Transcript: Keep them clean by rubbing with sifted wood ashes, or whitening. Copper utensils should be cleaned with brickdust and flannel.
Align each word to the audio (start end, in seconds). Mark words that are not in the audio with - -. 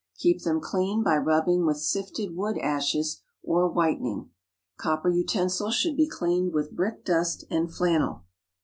Keep 0.17 0.41
them 0.41 0.59
clean 0.59 1.03
by 1.03 1.15
rubbing 1.17 1.63
with 1.63 1.77
sifted 1.77 2.35
wood 2.35 2.57
ashes, 2.57 3.21
or 3.43 3.67
whitening. 3.69 4.31
Copper 4.77 5.09
utensils 5.11 5.75
should 5.75 5.95
be 5.95 6.09
cleaned 6.09 6.53
with 6.55 6.75
brickdust 6.75 7.43
and 7.51 7.71
flannel. 7.71 8.23